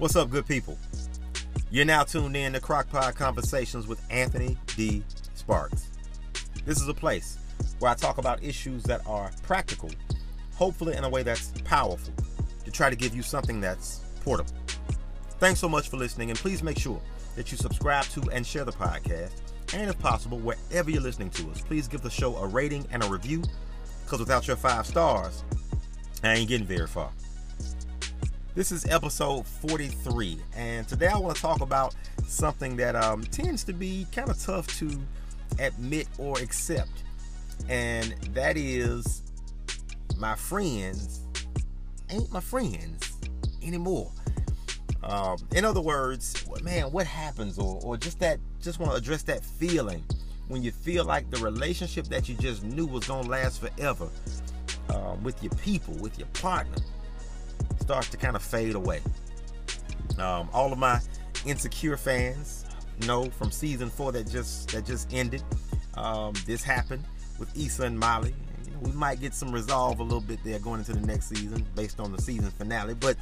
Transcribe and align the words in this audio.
What's 0.00 0.16
up, 0.16 0.30
good 0.30 0.48
people? 0.48 0.78
You're 1.70 1.84
now 1.84 2.04
tuned 2.04 2.34
in 2.34 2.54
to 2.54 2.60
Crockpot 2.60 3.16
Conversations 3.16 3.86
with 3.86 4.00
Anthony 4.08 4.56
D. 4.68 5.04
Sparks. 5.34 5.88
This 6.64 6.80
is 6.80 6.88
a 6.88 6.94
place 6.94 7.36
where 7.80 7.90
I 7.90 7.94
talk 7.96 8.16
about 8.16 8.42
issues 8.42 8.82
that 8.84 9.06
are 9.06 9.30
practical, 9.42 9.90
hopefully 10.54 10.96
in 10.96 11.04
a 11.04 11.08
way 11.10 11.22
that's 11.22 11.52
powerful, 11.64 12.14
to 12.64 12.70
try 12.70 12.88
to 12.88 12.96
give 12.96 13.14
you 13.14 13.20
something 13.20 13.60
that's 13.60 14.00
portable. 14.24 14.54
Thanks 15.38 15.60
so 15.60 15.68
much 15.68 15.90
for 15.90 15.98
listening, 15.98 16.30
and 16.30 16.38
please 16.38 16.62
make 16.62 16.78
sure 16.78 17.02
that 17.36 17.52
you 17.52 17.58
subscribe 17.58 18.06
to 18.06 18.22
and 18.30 18.46
share 18.46 18.64
the 18.64 18.72
podcast. 18.72 19.32
And 19.74 19.90
if 19.90 19.98
possible, 19.98 20.38
wherever 20.38 20.90
you're 20.90 21.02
listening 21.02 21.28
to 21.32 21.50
us, 21.50 21.60
please 21.60 21.88
give 21.88 22.00
the 22.00 22.08
show 22.08 22.36
a 22.38 22.46
rating 22.46 22.86
and 22.90 23.04
a 23.04 23.06
review, 23.06 23.42
because 24.06 24.18
without 24.18 24.46
your 24.46 24.56
five 24.56 24.86
stars, 24.86 25.44
I 26.24 26.36
ain't 26.36 26.48
getting 26.48 26.66
very 26.66 26.86
far. 26.86 27.10
This 28.54 28.72
is 28.72 28.84
episode 28.86 29.46
43, 29.46 30.38
and 30.56 30.86
today 30.88 31.06
I 31.06 31.16
want 31.18 31.36
to 31.36 31.42
talk 31.42 31.60
about 31.60 31.94
something 32.26 32.76
that 32.76 32.96
um, 32.96 33.22
tends 33.22 33.62
to 33.64 33.72
be 33.72 34.06
kind 34.12 34.28
of 34.28 34.42
tough 34.42 34.66
to 34.78 34.90
admit 35.60 36.08
or 36.18 36.38
accept, 36.40 37.04
and 37.68 38.12
that 38.32 38.56
is 38.56 39.22
my 40.18 40.34
friends 40.34 41.20
ain't 42.10 42.30
my 42.32 42.40
friends 42.40 43.12
anymore. 43.62 44.10
Um, 45.02 45.38
in 45.54 45.64
other 45.64 45.80
words, 45.80 46.44
man, 46.62 46.92
what 46.92 47.06
happens, 47.06 47.58
or, 47.58 47.80
or 47.82 47.96
just 47.96 48.18
that, 48.20 48.38
just 48.60 48.78
want 48.78 48.92
to 48.92 48.98
address 48.98 49.22
that 49.24 49.44
feeling 49.44 50.04
when 50.48 50.62
you 50.62 50.72
feel 50.72 51.04
like 51.04 51.30
the 51.30 51.38
relationship 51.38 52.06
that 52.06 52.28
you 52.28 52.34
just 52.34 52.64
knew 52.64 52.86
was 52.86 53.06
gonna 53.06 53.28
last 53.28 53.60
forever 53.60 54.08
um, 54.92 55.22
with 55.22 55.40
your 55.42 55.52
people, 55.54 55.94
with 55.94 56.18
your 56.18 56.28
partner, 56.28 56.76
starts 57.90 58.08
to 58.08 58.16
kind 58.16 58.36
of 58.36 58.42
fade 58.42 58.76
away. 58.76 59.00
Um, 60.16 60.48
all 60.52 60.72
of 60.72 60.78
my 60.78 61.00
insecure 61.44 61.96
fans 61.96 62.64
know 63.04 63.24
from 63.30 63.50
season 63.50 63.90
four 63.90 64.12
that 64.12 64.30
just 64.30 64.70
that 64.70 64.86
just 64.86 65.12
ended. 65.12 65.42
Um, 65.94 66.34
this 66.46 66.62
happened 66.62 67.02
with 67.36 67.50
Issa 67.58 67.82
and 67.82 67.98
Molly. 67.98 68.32
You 68.64 68.70
know, 68.70 68.78
we 68.82 68.92
might 68.92 69.20
get 69.20 69.34
some 69.34 69.50
resolve 69.50 69.98
a 69.98 70.04
little 70.04 70.20
bit 70.20 70.38
there 70.44 70.60
going 70.60 70.78
into 70.78 70.92
the 70.92 71.04
next 71.04 71.30
season 71.30 71.66
based 71.74 71.98
on 71.98 72.12
the 72.12 72.22
season 72.22 72.52
finale. 72.52 72.94
But 72.94 73.16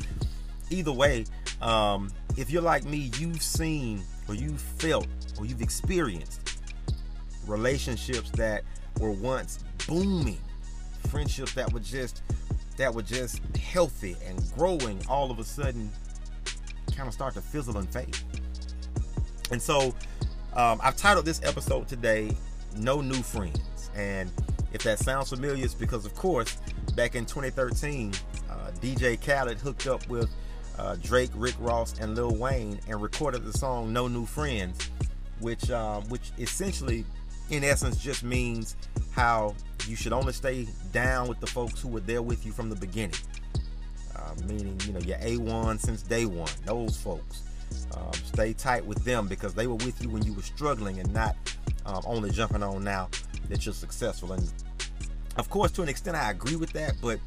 either 0.69 0.93
way, 0.93 1.25
um, 1.63 2.11
if 2.37 2.51
you're 2.51 2.61
like 2.61 2.85
me, 2.85 3.11
you've 3.19 3.43
seen 3.43 4.03
or 4.29 4.35
you've 4.35 4.61
felt 4.61 5.07
or 5.39 5.47
you've 5.47 5.63
experienced 5.63 6.61
relationships 7.47 8.29
that 8.33 8.65
were 9.01 9.13
once 9.13 9.65
booming, 9.87 10.43
friendships 11.09 11.55
that 11.55 11.73
were 11.73 11.81
just 11.81 12.23
that 12.79 12.95
were 12.95 13.03
just 13.03 13.41
healthy 13.57 14.17
and 14.27 14.43
growing, 14.57 15.01
all 15.09 15.31
of 15.31 15.39
a 15.39 15.45
sudden 15.45 15.91
kind 16.97 17.07
of 17.07 17.13
start 17.13 17.35
to 17.35 17.41
fizzle 17.41 17.77
and 17.77 17.89
fade. 17.93 18.17
And 19.51 19.61
so 19.61 19.95
um, 20.55 20.81
I've 20.83 20.97
titled 20.97 21.25
this 21.25 21.41
episode 21.45 21.87
today, 21.89 22.31
No 22.77 23.01
New 23.01 23.23
Friends. 23.23 23.91
And 23.95 24.31
if 24.73 24.83
that 24.85 24.99
sounds 24.99 25.31
familiar, 25.31 25.65
it's 25.65 25.75
because, 25.75 26.07
of 26.07 26.15
course, 26.15 26.57
back 26.97 27.15
in 27.15 27.27
2013, 27.27 28.13
uh, 28.51 28.55
DJ 28.81 29.21
Khaled 29.21 29.59
hooked 29.59 29.87
up 29.87 30.09
with 30.09 30.31
uh, 30.79 30.97
Drake, 31.03 31.31
Rick 31.35 31.55
Ross, 31.59 31.99
and 31.99 32.15
Lil 32.15 32.35
Wayne 32.37 32.79
and 32.89 33.03
recorded 33.03 33.45
the 33.45 33.53
song 33.53 33.93
No 33.93 34.07
New 34.07 34.25
Friends, 34.25 34.91
which, 35.41 35.71
um, 35.71 36.05
which 36.09 36.31
essentially, 36.39 37.05
in 37.51 37.65
essence, 37.65 37.97
just 37.97 38.23
means 38.23 38.77
how 39.11 39.55
you 39.89 39.97
should 39.97 40.13
only 40.13 40.33
stay 40.33 40.67
down 40.93 41.29
with 41.29 41.41
the 41.41 41.47
folks 41.47 41.81
who 41.81 41.89
were 41.89 42.01
there 42.01 42.23
with 42.23 42.45
you 42.45 42.53
from 42.53 42.69
the 42.69 42.77
beginning. 42.77 43.17
Uh, 44.15 44.35
meaning, 44.47 44.81
you 44.85 44.93
know, 44.93 45.01
your 45.01 45.19
A1 45.19 45.81
since 45.81 46.03
day 46.03 46.27
one, 46.27 46.51
those 46.65 46.97
folks. 46.97 47.45
Um, 47.95 48.13
stay 48.13 48.53
tight 48.53 48.85
with 48.85 49.05
them 49.05 49.29
because 49.29 49.55
they 49.55 49.67
were 49.67 49.77
with 49.77 50.03
you 50.03 50.11
when 50.11 50.25
you 50.25 50.33
were 50.33 50.43
struggling 50.43 50.99
and 51.01 51.13
not 51.13 51.37
um, 51.87 52.03
only 52.07 52.31
jumping 52.31 52.63
on 52.63 52.85
now 52.85 53.09
that 53.49 53.65
you're 53.65 53.75
successful. 53.75 54.33
And 54.33 54.51
of 55.37 55.49
course, 55.51 55.71
to 55.73 55.83
an 55.83 55.89
extent, 55.89 56.17
I 56.17 56.31
agree 56.31 56.57
with 56.57 56.73
that. 56.73 56.95
But 57.01 57.21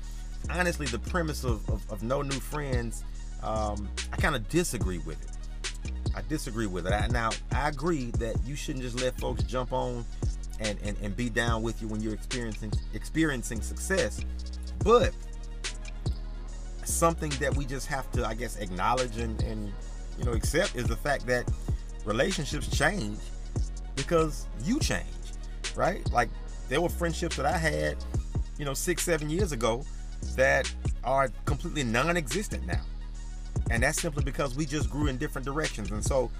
honestly, 0.50 0.86
the 0.88 1.00
premise 1.00 1.44
of, 1.44 1.68
of, 1.70 1.90
of 1.92 2.04
no 2.04 2.22
new 2.22 2.40
friends, 2.40 3.04
um, 3.44 3.90
I 4.12 4.18
kind 4.18 4.36
of 4.36 4.48
disagree 4.50 5.00
with 5.00 5.22
it. 5.22 5.82
I 6.16 6.22
disagree 6.28 6.68
with 6.68 6.88
it. 6.88 6.94
I, 6.94 7.08
now, 7.08 7.30
I 7.52 7.70
agree 7.70 8.12
that 8.18 8.36
you 8.46 8.56
shouldn't 8.56 8.84
just 8.84 9.02
let 9.02 9.18
folks 9.20 9.44
jump 9.44 9.72
on 9.72 10.06
and, 10.62 10.78
and, 10.84 10.98
and 11.02 11.16
be 11.16 11.30
down 11.30 11.64
with 11.64 11.82
you 11.82 11.88
when 11.88 12.02
you're 12.02 12.14
experiencing 12.14 12.72
experiencing 12.94 13.62
success. 13.62 14.24
But 14.84 15.14
something 16.84 17.32
that 17.40 17.56
we 17.56 17.66
just 17.66 17.88
have 17.88 18.12
to, 18.12 18.26
I 18.26 18.34
guess, 18.34 18.58
acknowledge 18.58 19.18
and, 19.18 19.42
and 19.44 19.74
you 20.18 20.26
know 20.26 20.34
accept 20.34 20.76
is 20.76 20.86
the 20.86 20.96
fact 20.96 21.26
that 21.28 21.50
relationships 22.06 22.68
change 22.68 23.20
because 23.96 24.48
you 24.64 24.80
change, 24.80 25.06
right? 25.76 26.10
Like 26.12 26.30
there 26.70 26.82
were 26.82 26.90
friendships 26.90 27.36
that 27.36 27.46
I 27.46 27.58
had, 27.58 27.98
you 28.58 28.66
know, 28.66 28.74
six, 28.74 29.04
seven 29.04 29.30
years 29.30 29.52
ago 29.52 29.84
that 30.36 30.72
are 31.04 31.30
completely 31.46 31.84
non-existent 31.84 32.66
now, 32.68 32.82
and 33.70 33.84
that's 33.84 34.02
simply 34.02 34.24
because 34.24 34.56
we 34.56 34.66
just 34.66 34.90
grew 34.90 35.08
in 35.08 35.18
different 35.18 35.46
directions. 35.46 35.92
And 35.92 36.04
so, 36.04 36.32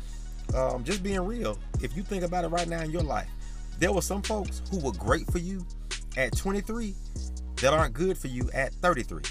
um, 0.56 0.84
just 0.84 1.02
being 1.04 1.22
real, 1.22 1.58
if 1.82 1.96
you 1.96 2.04
think 2.04 2.24
about 2.24 2.46
it 2.46 2.50
right 2.50 2.68
now 2.68 2.82
in 2.82 2.92
your 2.92 3.04
life, 3.04 3.30
there 3.80 3.92
were 3.92 4.02
some 4.02 4.22
folks 4.22 4.62
who 4.70 4.80
were 4.80 4.92
great 4.94 5.30
for 5.32 5.40
you 5.40 5.66
at 6.18 6.36
23 6.36 6.94
that 7.62 7.74
aren't 7.74 7.94
good 7.94 8.18
for 8.18 8.28
you 8.28 8.50
at 8.54 8.74
33. 8.76 9.24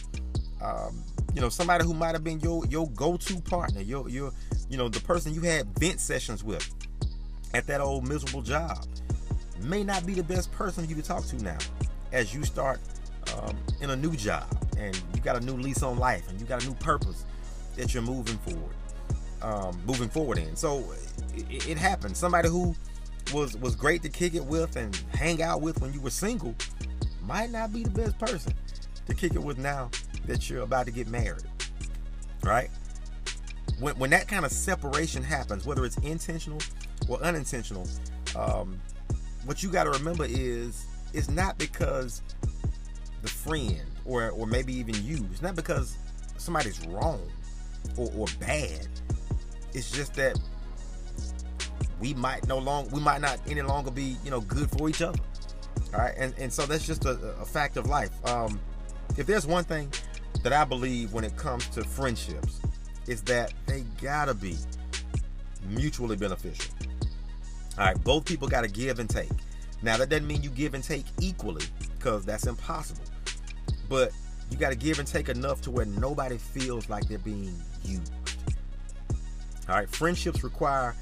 Um, 0.63 1.03
you 1.35 1.41
know, 1.41 1.49
somebody 1.49 1.85
who 1.85 1.95
might 1.95 2.13
have 2.13 2.25
been 2.25 2.41
your 2.41 2.65
your 2.67 2.89
go-to 2.91 3.41
partner, 3.41 3.81
your 3.81 4.09
your 4.09 4.33
you 4.69 4.77
know, 4.77 4.89
the 4.89 5.01
person 5.01 5.33
you 5.33 5.41
had 5.43 5.67
vent 5.79 6.01
sessions 6.01 6.45
with 6.45 6.69
at 7.55 7.67
that 7.67 7.81
old 7.81 8.09
miserable 8.09 8.43
job 8.43 8.85
may 9.63 9.85
not 9.85 10.07
be 10.07 10.15
the 10.15 10.23
best 10.23 10.51
person 10.53 10.89
you 10.89 10.95
to 10.95 11.03
talk 11.03 11.25
to 11.27 11.37
now 11.43 11.59
as 12.13 12.35
you 12.35 12.43
start 12.45 12.81
um, 13.37 13.57
in 13.81 13.91
a 13.91 13.97
new 13.97 14.13
job 14.13 14.47
and 14.79 15.01
you 15.15 15.21
got 15.21 15.37
a 15.37 15.41
new 15.41 15.55
lease 15.55 15.83
on 15.83 15.99
life 15.99 16.29
and 16.29 16.41
you 16.41 16.47
got 16.47 16.63
a 16.63 16.67
new 16.67 16.75
purpose 16.77 17.25
that 17.77 17.93
you're 17.93 18.03
moving 18.03 18.39
forward 18.39 18.75
um, 19.43 19.81
moving 19.87 20.09
forward 20.09 20.39
in 20.39 20.57
so 20.57 20.85
it, 21.35 21.69
it 21.69 21.79
happens 21.79 22.19
somebody 22.19 22.49
who 22.49 22.75
was 23.33 23.57
was 23.57 23.75
great 23.75 24.03
to 24.03 24.09
kick 24.09 24.35
it 24.35 24.45
with 24.45 24.77
and 24.77 25.01
hang 25.15 25.43
out 25.43 25.61
with 25.61 25.81
when 25.81 25.93
you 25.93 26.01
were 26.01 26.11
single 26.11 26.55
might 27.23 27.51
not 27.51 27.73
be 27.73 27.85
the 27.85 27.91
best 27.91 28.19
person 28.19 28.53
to 29.07 29.15
kick 29.15 29.35
it 29.35 29.43
with 29.43 29.59
now 29.59 29.91
that 30.27 30.49
you're 30.49 30.63
about 30.63 30.87
to 30.87 30.93
get 30.93 31.09
married 31.09 31.45
right? 32.43 32.71
When, 33.79 33.99
when 33.99 34.11
that 34.11 34.29
kind 34.29 34.45
of 34.45 34.53
separation 34.53 35.23
happens 35.23 35.67
whether 35.67 35.85
it's 35.85 35.99
intentional 35.99 36.59
or 37.09 37.23
unintentional 37.23 37.87
um, 38.37 38.81
what 39.45 39.63
you 39.63 39.71
got 39.71 39.85
to 39.85 39.91
remember 39.91 40.27
is 40.29 40.87
it's 41.13 41.31
not 41.31 41.59
because 41.59 42.23
the 43.23 43.29
friend 43.29 43.83
or 44.05 44.31
or 44.31 44.47
maybe 44.47 44.73
even 44.73 44.95
you 45.05 45.27
it's 45.31 45.43
not 45.43 45.55
because 45.57 45.97
somebody's 46.39 46.85
wrong 46.87 47.21
or, 47.97 48.11
or 48.17 48.27
bad. 48.39 48.87
It's 49.73 49.91
just 49.91 50.15
that 50.15 50.39
we 52.01 52.15
might 52.15 52.47
no 52.49 52.59
long 52.59 52.89
we 52.91 53.01
might 53.01 53.21
not 53.21 53.39
any 53.49 53.63
longer 53.63 53.91
be 53.91 54.17
you 54.25 54.31
know 54.31 54.41
good 54.41 54.71
for 54.71 54.89
each 54.89 55.03
other. 55.03 55.19
All 55.95 56.01
right? 56.01 56.15
And 56.17 56.35
and 56.39 56.53
so 56.53 56.67
that's 56.67 56.87
just 56.87 57.05
a, 57.05 57.11
a 57.41 57.45
fact 57.45 57.77
of 57.77 57.87
life. 57.87 58.11
Um 58.27 58.61
if 59.17 59.27
there's 59.27 59.47
one 59.47 59.65
thing 59.65 59.93
that 60.43 60.53
i 60.53 60.65
believe 60.65 61.13
when 61.13 61.25
it 61.25 61.37
comes 61.37 61.67
to 61.69 61.85
friendships 61.85 62.61
is 63.07 63.21
that 63.23 63.53
they 63.67 63.85
gotta 64.01 64.35
be 64.35 64.57
mutually 65.69 66.17
beneficial. 66.17 66.75
All 67.79 67.87
right? 67.87 68.05
Both 68.05 68.25
people 68.25 68.49
gotta 68.49 68.69
give 68.69 68.99
and 68.99 69.09
take. 69.09 69.31
Now 69.83 69.97
that 69.97 70.09
doesn't 70.09 70.27
mean 70.27 70.43
you 70.43 70.51
give 70.51 70.75
and 70.75 70.85
take 70.85 71.07
equally 71.21 71.65
because 71.97 72.25
that's 72.25 72.47
impossible. 72.47 73.05
But 73.89 74.13
you 74.51 74.57
got 74.57 74.71
to 74.71 74.77
give 74.77 74.99
and 74.99 75.07
take 75.07 75.29
enough 75.29 75.61
to 75.63 75.71
where 75.71 75.87
nobody 75.87 76.37
feels 76.37 76.89
like 76.89 77.09
they're 77.09 77.19
being 77.19 77.55
used. 77.85 78.13
All 79.69 79.77
right? 79.77 79.89
Friendships 79.89 80.43
require 80.43 80.97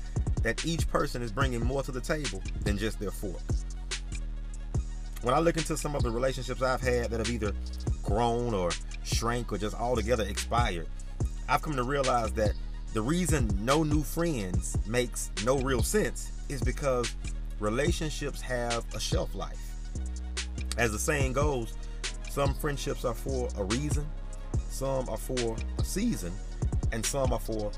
that 0.48 0.64
each 0.64 0.88
person 0.88 1.20
is 1.20 1.30
bringing 1.30 1.62
more 1.62 1.82
to 1.82 1.92
the 1.92 2.00
table 2.00 2.42
than 2.62 2.78
just 2.78 2.98
their 2.98 3.10
fork. 3.10 3.42
When 5.20 5.34
I 5.34 5.40
look 5.40 5.58
into 5.58 5.76
some 5.76 5.94
of 5.94 6.02
the 6.02 6.10
relationships 6.10 6.62
I've 6.62 6.80
had 6.80 7.10
that 7.10 7.18
have 7.18 7.28
either 7.28 7.52
grown 8.02 8.54
or 8.54 8.70
shrank 9.04 9.52
or 9.52 9.58
just 9.58 9.78
altogether 9.78 10.24
expired, 10.24 10.88
I've 11.50 11.60
come 11.60 11.76
to 11.76 11.82
realize 11.82 12.32
that 12.32 12.52
the 12.94 13.02
reason 13.02 13.46
no 13.62 13.82
new 13.82 14.02
friends 14.02 14.78
makes 14.86 15.30
no 15.44 15.58
real 15.58 15.82
sense 15.82 16.32
is 16.48 16.62
because 16.62 17.14
relationships 17.60 18.40
have 18.40 18.86
a 18.94 19.00
shelf 19.00 19.34
life. 19.34 19.60
As 20.78 20.92
the 20.92 20.98
saying 20.98 21.34
goes, 21.34 21.74
some 22.30 22.54
friendships 22.54 23.04
are 23.04 23.12
for 23.12 23.50
a 23.58 23.64
reason, 23.64 24.06
some 24.70 25.10
are 25.10 25.18
for 25.18 25.56
a 25.78 25.84
season, 25.84 26.32
and 26.90 27.04
some 27.04 27.34
are 27.34 27.40
for 27.40 27.70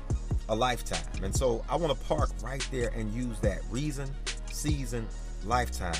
a 0.51 0.55
lifetime. 0.55 1.23
And 1.23 1.33
so 1.33 1.63
I 1.69 1.77
want 1.77 1.97
to 1.97 2.05
park 2.05 2.29
right 2.43 2.65
there 2.71 2.89
and 2.89 3.11
use 3.13 3.39
that 3.39 3.61
reason, 3.71 4.09
season, 4.51 5.07
lifetime 5.45 5.95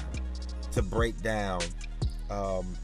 to 0.73 0.81
break 0.81 1.19
down 1.23 1.61
um, 2.29 2.75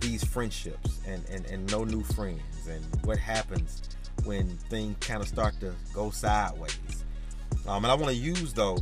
these 0.00 0.24
friendships 0.24 1.00
and, 1.06 1.24
and, 1.28 1.44
and 1.46 1.70
no 1.70 1.84
new 1.84 2.02
friends 2.02 2.68
and 2.68 2.84
what 3.04 3.18
happens 3.18 3.82
when 4.24 4.48
things 4.70 4.96
kind 5.00 5.20
of 5.20 5.28
start 5.28 5.58
to 5.60 5.74
go 5.92 6.10
sideways. 6.10 7.04
Um, 7.66 7.84
and 7.84 7.90
I 7.90 7.94
want 7.94 8.08
to 8.08 8.14
use 8.14 8.52
though, 8.52 8.78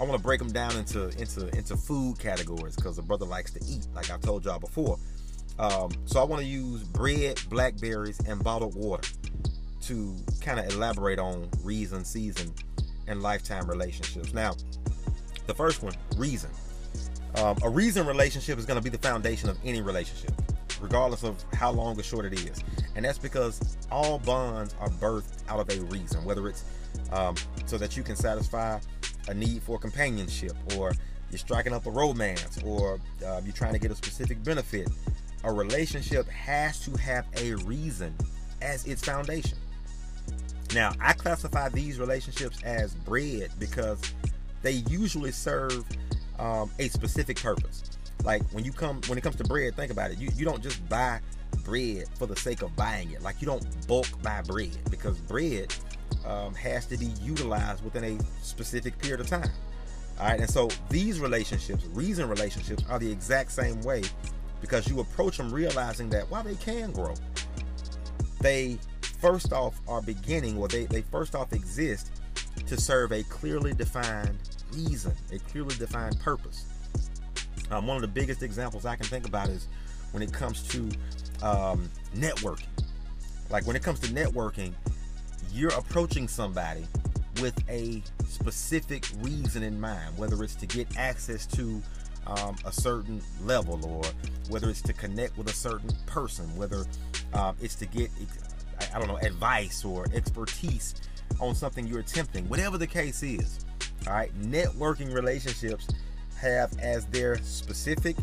I 0.00 0.02
want 0.02 0.14
to 0.14 0.22
break 0.22 0.40
them 0.40 0.50
down 0.50 0.76
into 0.76 1.08
into 1.20 1.46
into 1.56 1.76
food 1.76 2.18
categories 2.18 2.74
because 2.74 2.96
the 2.96 3.02
brother 3.02 3.24
likes 3.24 3.52
to 3.52 3.60
eat, 3.64 3.86
like 3.94 4.10
I 4.10 4.18
told 4.18 4.44
y'all 4.44 4.58
before. 4.58 4.98
Um, 5.60 5.92
so 6.06 6.20
I 6.20 6.24
want 6.24 6.42
to 6.42 6.48
use 6.48 6.82
bread, 6.82 7.40
blackberries, 7.48 8.18
and 8.26 8.42
bottled 8.42 8.74
water 8.74 9.08
to 9.86 10.14
kind 10.40 10.58
of 10.58 10.72
elaborate 10.72 11.18
on 11.18 11.48
reason, 11.62 12.04
season, 12.04 12.52
and 13.06 13.22
lifetime 13.22 13.68
relationships. 13.68 14.32
Now, 14.32 14.54
the 15.46 15.54
first 15.54 15.82
one, 15.82 15.94
reason. 16.16 16.50
Um, 17.36 17.56
a 17.62 17.68
reason 17.68 18.06
relationship 18.06 18.58
is 18.58 18.64
going 18.64 18.78
to 18.78 18.82
be 18.82 18.90
the 18.90 18.98
foundation 18.98 19.48
of 19.48 19.58
any 19.64 19.82
relationship, 19.82 20.32
regardless 20.80 21.24
of 21.24 21.44
how 21.52 21.70
long 21.72 21.98
or 21.98 22.02
short 22.02 22.24
it 22.24 22.32
is. 22.32 22.62
And 22.94 23.04
that's 23.04 23.18
because 23.18 23.76
all 23.90 24.18
bonds 24.20 24.74
are 24.80 24.88
birthed 24.88 25.42
out 25.48 25.60
of 25.60 25.68
a 25.76 25.82
reason, 25.86 26.24
whether 26.24 26.48
it's 26.48 26.64
um, 27.12 27.34
so 27.66 27.76
that 27.76 27.96
you 27.96 28.02
can 28.02 28.16
satisfy 28.16 28.78
a 29.28 29.34
need 29.34 29.62
for 29.62 29.78
companionship, 29.78 30.52
or 30.76 30.92
you're 31.30 31.38
striking 31.38 31.72
up 31.72 31.86
a 31.86 31.90
romance, 31.90 32.62
or 32.64 33.00
uh, 33.26 33.40
you're 33.44 33.52
trying 33.52 33.72
to 33.72 33.78
get 33.78 33.90
a 33.90 33.96
specific 33.96 34.42
benefit. 34.44 34.88
A 35.42 35.52
relationship 35.52 36.28
has 36.28 36.80
to 36.84 36.96
have 36.98 37.26
a 37.36 37.54
reason 37.66 38.14
as 38.62 38.86
its 38.86 39.04
foundation. 39.04 39.58
Now, 40.74 40.92
I 41.00 41.12
classify 41.12 41.68
these 41.68 41.98
relationships 41.98 42.60
as 42.64 42.94
bread 42.94 43.50
because 43.58 44.00
they 44.62 44.72
usually 44.88 45.30
serve 45.30 45.84
um, 46.38 46.70
a 46.80 46.88
specific 46.88 47.40
purpose. 47.40 47.84
Like 48.24 48.42
when 48.52 48.64
you 48.64 48.72
come 48.72 49.00
when 49.06 49.18
it 49.18 49.20
comes 49.20 49.36
to 49.36 49.44
bread, 49.44 49.76
think 49.76 49.92
about 49.92 50.10
it. 50.10 50.18
You 50.18 50.30
you 50.34 50.44
don't 50.44 50.62
just 50.62 50.86
buy 50.88 51.20
bread 51.64 52.06
for 52.18 52.26
the 52.26 52.36
sake 52.36 52.62
of 52.62 52.74
buying 52.74 53.12
it. 53.12 53.22
Like 53.22 53.40
you 53.40 53.46
don't 53.46 53.64
bulk 53.86 54.06
buy 54.22 54.42
bread 54.42 54.76
because 54.90 55.18
bread 55.18 55.72
um, 56.26 56.54
has 56.54 56.86
to 56.86 56.96
be 56.96 57.06
utilized 57.22 57.84
within 57.84 58.04
a 58.04 58.42
specific 58.42 58.98
period 58.98 59.20
of 59.20 59.28
time. 59.28 59.50
All 60.18 60.26
right, 60.26 60.40
and 60.40 60.48
so 60.48 60.68
these 60.90 61.20
relationships, 61.20 61.84
reason 61.86 62.28
relationships, 62.28 62.84
are 62.88 62.98
the 62.98 63.10
exact 63.10 63.52
same 63.52 63.80
way 63.82 64.02
because 64.60 64.88
you 64.88 65.00
approach 65.00 65.36
them 65.36 65.52
realizing 65.52 66.08
that 66.10 66.30
while 66.30 66.42
they 66.42 66.54
can 66.54 66.92
grow, 66.92 67.14
they 68.40 68.78
first 69.24 69.54
off 69.54 69.80
are 69.88 70.02
beginning, 70.02 70.58
well, 70.58 70.68
they, 70.68 70.84
they 70.84 71.00
first 71.00 71.34
off 71.34 71.54
exist 71.54 72.10
to 72.66 72.78
serve 72.78 73.10
a 73.10 73.22
clearly 73.22 73.72
defined 73.72 74.36
reason, 74.74 75.14
a 75.32 75.38
clearly 75.38 75.74
defined 75.76 76.20
purpose. 76.20 76.66
Um, 77.70 77.86
one 77.86 77.96
of 77.96 78.02
the 78.02 78.08
biggest 78.08 78.42
examples 78.42 78.84
I 78.84 78.96
can 78.96 79.06
think 79.06 79.26
about 79.26 79.48
is 79.48 79.66
when 80.12 80.22
it 80.22 80.30
comes 80.30 80.68
to 80.68 80.90
um, 81.42 81.88
networking. 82.14 82.66
Like 83.48 83.66
when 83.66 83.76
it 83.76 83.82
comes 83.82 83.98
to 84.00 84.08
networking, 84.08 84.74
you're 85.54 85.72
approaching 85.72 86.28
somebody 86.28 86.84
with 87.40 87.58
a 87.70 88.02
specific 88.26 89.06
reason 89.22 89.62
in 89.62 89.80
mind, 89.80 90.18
whether 90.18 90.42
it's 90.44 90.54
to 90.56 90.66
get 90.66 90.98
access 90.98 91.46
to 91.46 91.82
um, 92.26 92.56
a 92.66 92.72
certain 92.72 93.22
level 93.42 93.82
or 93.86 94.02
whether 94.50 94.68
it's 94.68 94.82
to 94.82 94.92
connect 94.92 95.38
with 95.38 95.48
a 95.48 95.54
certain 95.54 95.90
person, 96.04 96.44
whether 96.56 96.84
um, 97.32 97.56
it's 97.62 97.74
to 97.76 97.86
get, 97.86 98.10
I 98.94 98.98
don't 98.98 99.08
know, 99.08 99.18
advice 99.18 99.84
or 99.84 100.06
expertise 100.14 100.94
on 101.40 101.54
something 101.54 101.86
you're 101.86 102.00
attempting, 102.00 102.48
whatever 102.48 102.78
the 102.78 102.86
case 102.86 103.22
is. 103.22 103.64
All 104.06 104.12
right, 104.12 104.32
networking 104.40 105.12
relationships 105.12 105.88
have 106.38 106.78
as 106.78 107.06
their 107.06 107.38
specific 107.38 108.16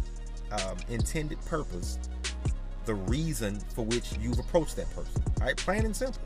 um, 0.51 0.77
intended 0.89 1.43
purpose 1.45 1.99
the 2.85 2.95
reason 2.95 3.59
for 3.75 3.83
which 3.85 4.13
you've 4.19 4.39
approached 4.39 4.75
that 4.77 4.89
person. 4.95 5.23
All 5.39 5.47
right, 5.47 5.57
plain 5.57 5.85
and 5.85 5.95
simple. 5.95 6.21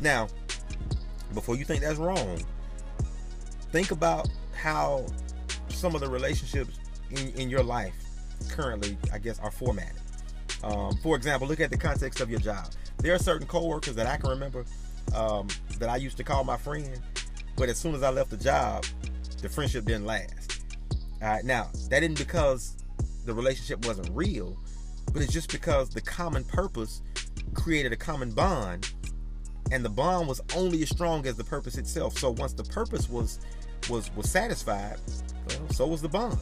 Now, 0.00 0.28
before 1.34 1.56
you 1.56 1.64
think 1.64 1.82
that's 1.82 1.98
wrong, 1.98 2.40
think 3.72 3.90
about 3.90 4.28
how 4.54 5.06
some 5.68 5.94
of 5.94 6.00
the 6.00 6.08
relationships 6.08 6.78
in, 7.10 7.28
in 7.30 7.50
your 7.50 7.62
life 7.62 7.94
currently, 8.50 8.96
I 9.12 9.18
guess, 9.18 9.38
are 9.40 9.50
formatted. 9.50 10.00
Um, 10.62 10.96
for 11.02 11.16
example, 11.16 11.48
look 11.48 11.60
at 11.60 11.70
the 11.70 11.76
context 11.76 12.20
of 12.20 12.30
your 12.30 12.40
job. 12.40 12.66
There 12.98 13.14
are 13.14 13.18
certain 13.18 13.46
coworkers 13.46 13.94
that 13.94 14.06
I 14.06 14.16
can 14.16 14.30
remember 14.30 14.64
um, 15.14 15.48
that 15.78 15.88
I 15.88 15.96
used 15.96 16.16
to 16.16 16.24
call 16.24 16.44
my 16.44 16.56
friend, 16.56 17.00
but 17.56 17.68
as 17.68 17.78
soon 17.78 17.94
as 17.94 18.02
I 18.02 18.10
left 18.10 18.30
the 18.30 18.36
job, 18.36 18.84
the 19.42 19.48
friendship 19.48 19.84
didn't 19.84 20.06
last. 20.06 20.62
All 21.22 21.28
right, 21.28 21.44
now 21.44 21.70
that 21.90 22.02
isn't 22.02 22.18
because 22.18 22.76
the 23.24 23.34
relationship 23.34 23.86
wasn't 23.86 24.10
real, 24.14 24.56
but 25.12 25.22
it's 25.22 25.32
just 25.32 25.50
because 25.50 25.90
the 25.90 26.00
common 26.00 26.44
purpose 26.44 27.02
created 27.54 27.92
a 27.92 27.96
common 27.96 28.30
bond, 28.30 28.92
and 29.72 29.84
the 29.84 29.90
bond 29.90 30.28
was 30.28 30.40
only 30.54 30.82
as 30.82 30.90
strong 30.90 31.26
as 31.26 31.36
the 31.36 31.44
purpose 31.44 31.78
itself. 31.78 32.18
So 32.18 32.30
once 32.32 32.52
the 32.52 32.64
purpose 32.64 33.08
was 33.08 33.40
was 33.88 34.14
was 34.14 34.30
satisfied, 34.30 34.98
well, 35.48 35.68
so 35.70 35.86
was 35.86 36.02
the 36.02 36.08
bond. 36.08 36.38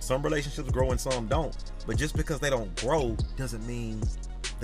Some 0.00 0.22
relationships 0.22 0.70
grow 0.70 0.90
and 0.90 1.00
some 1.00 1.26
don't, 1.28 1.56
but 1.86 1.96
just 1.96 2.16
because 2.16 2.40
they 2.40 2.50
don't 2.50 2.74
grow 2.80 3.16
doesn't 3.36 3.66
mean 3.66 4.02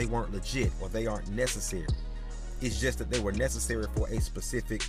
they 0.01 0.07
weren't 0.07 0.33
legit 0.33 0.73
or 0.81 0.89
they 0.89 1.07
aren't 1.07 1.29
necessary. 1.29 1.87
It's 2.63 2.81
just 2.81 2.97
that 2.99 3.11
they 3.11 3.21
were 3.21 3.33
necessary 3.33 3.85
for 3.95 4.09
a 4.09 4.19
specific 4.19 4.83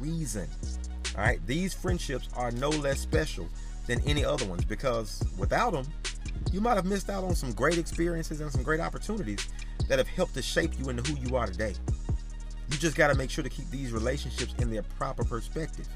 reason. 0.00 0.48
All 1.16 1.22
right, 1.22 1.38
these 1.46 1.72
friendships 1.72 2.28
are 2.34 2.50
no 2.50 2.68
less 2.70 2.98
special 2.98 3.48
than 3.86 4.00
any 4.04 4.24
other 4.24 4.44
ones 4.46 4.64
because 4.64 5.22
without 5.38 5.74
them, 5.74 5.86
you 6.50 6.60
might 6.60 6.74
have 6.74 6.86
missed 6.86 7.08
out 7.08 7.22
on 7.22 7.36
some 7.36 7.52
great 7.52 7.78
experiences 7.78 8.40
and 8.40 8.50
some 8.50 8.64
great 8.64 8.80
opportunities 8.80 9.48
that 9.88 9.98
have 9.98 10.08
helped 10.08 10.34
to 10.34 10.42
shape 10.42 10.72
you 10.76 10.88
into 10.88 11.08
who 11.08 11.16
you 11.24 11.36
are 11.36 11.46
today. 11.46 11.74
You 12.68 12.78
just 12.78 12.96
got 12.96 13.12
to 13.12 13.14
make 13.14 13.30
sure 13.30 13.44
to 13.44 13.50
keep 13.50 13.70
these 13.70 13.92
relationships 13.92 14.56
in 14.58 14.72
their 14.72 14.82
proper 14.82 15.22
perspective. 15.22 15.86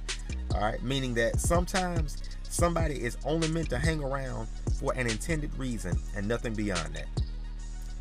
All 0.55 0.61
right, 0.61 0.81
meaning 0.85 1.15
that 1.15 1.41
sometimes 1.41 2.17
somebody 2.45 3.03
is 3.03 3.17
only 3.25 3.49
meant 3.49 3.71
to 3.71 3.79
hang 3.79 4.05
around 4.05 4.47
for 4.79 4.93
an 4.95 5.09
intended 5.09 5.53
reason 5.59 5.99
and 6.15 6.29
nothing 6.29 6.55
beyond 6.55 6.95
that. 6.95 7.09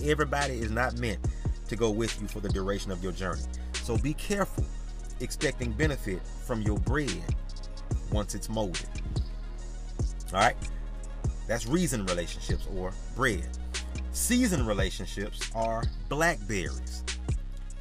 Everybody 0.03 0.55
is 0.55 0.71
not 0.71 0.97
meant 0.97 1.19
to 1.67 1.75
go 1.75 1.89
with 1.89 2.19
you 2.21 2.27
for 2.27 2.39
the 2.39 2.49
duration 2.49 2.91
of 2.91 3.03
your 3.03 3.11
journey. 3.11 3.43
So 3.83 3.97
be 3.97 4.13
careful 4.13 4.65
expecting 5.19 5.71
benefit 5.71 6.21
from 6.45 6.61
your 6.61 6.77
bread 6.79 7.23
once 8.11 8.35
it's 8.35 8.49
molded. 8.49 8.89
All 10.33 10.39
right? 10.39 10.55
That's 11.47 11.67
reason 11.67 12.05
relationships 12.05 12.67
or 12.75 12.93
bread. 13.15 13.47
Season 14.11 14.65
relationships 14.65 15.49
are 15.55 15.83
blackberries. 16.09 17.03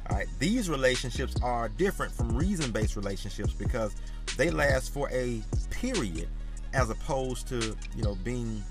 All 0.09 0.17
right, 0.17 0.27
these 0.39 0.69
relationships 0.69 1.35
are 1.41 1.69
different 1.69 2.11
from 2.11 2.35
reason 2.35 2.71
based 2.71 2.95
relationships 2.95 3.53
because 3.53 3.95
they 4.37 4.49
last 4.49 4.93
for 4.93 5.09
a 5.11 5.41
period 5.69 6.27
as 6.73 6.89
opposed 6.89 7.47
to, 7.49 7.75
you 7.95 8.03
know, 8.03 8.15
being 8.23 8.63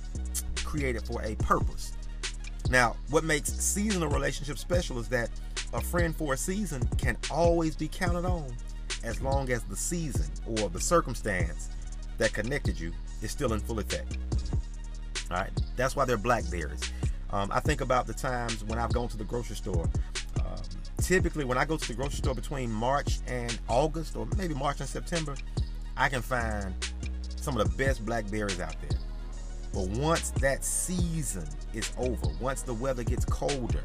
created 0.64 1.02
for 1.06 1.22
a 1.22 1.34
purpose. 1.36 1.92
Now, 2.70 2.94
what 3.10 3.24
makes 3.24 3.52
seasonal 3.52 4.08
relationships 4.08 4.60
special 4.60 5.00
is 5.00 5.08
that 5.08 5.28
a 5.74 5.80
friend 5.80 6.14
for 6.14 6.34
a 6.34 6.36
season 6.36 6.86
can 6.98 7.16
always 7.28 7.74
be 7.74 7.88
counted 7.88 8.24
on 8.24 8.46
as 9.02 9.20
long 9.20 9.50
as 9.50 9.64
the 9.64 9.76
season 9.76 10.30
or 10.46 10.68
the 10.68 10.80
circumstance 10.80 11.68
that 12.18 12.32
connected 12.32 12.78
you 12.78 12.92
is 13.22 13.32
still 13.32 13.54
in 13.54 13.60
full 13.60 13.80
effect. 13.80 14.18
All 15.30 15.38
right, 15.38 15.50
that's 15.74 15.96
why 15.96 16.04
they're 16.04 16.16
blackberries. 16.16 16.92
Um, 17.30 17.50
I 17.52 17.58
think 17.58 17.80
about 17.80 18.06
the 18.06 18.14
times 18.14 18.62
when 18.64 18.78
I've 18.78 18.92
gone 18.92 19.08
to 19.08 19.16
the 19.16 19.24
grocery 19.24 19.56
store. 19.56 19.88
Um, 20.36 20.62
typically, 20.98 21.44
when 21.44 21.58
I 21.58 21.64
go 21.64 21.76
to 21.76 21.88
the 21.88 21.94
grocery 21.94 22.18
store 22.18 22.34
between 22.34 22.70
March 22.70 23.18
and 23.26 23.58
August, 23.68 24.16
or 24.16 24.28
maybe 24.36 24.54
March 24.54 24.78
and 24.80 24.88
September, 24.88 25.34
I 25.96 26.08
can 26.08 26.22
find 26.22 26.72
some 27.36 27.56
of 27.56 27.68
the 27.68 27.76
best 27.84 28.04
blackberries 28.06 28.60
out 28.60 28.76
there. 28.80 28.99
But 29.72 29.88
once 29.90 30.30
that 30.40 30.64
season 30.64 31.46
is 31.72 31.92
over, 31.96 32.26
once 32.40 32.62
the 32.62 32.74
weather 32.74 33.04
gets 33.04 33.24
colder, 33.24 33.84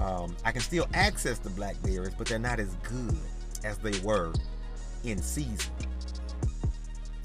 um, 0.00 0.36
I 0.44 0.52
can 0.52 0.60
still 0.60 0.86
access 0.94 1.38
the 1.38 1.50
blackberries, 1.50 2.14
but 2.16 2.26
they're 2.26 2.38
not 2.38 2.58
as 2.58 2.74
good 2.82 3.16
as 3.64 3.78
they 3.78 3.98
were 4.00 4.32
in 5.04 5.22
season. 5.22 5.72